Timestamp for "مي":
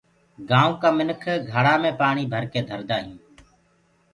1.81-1.91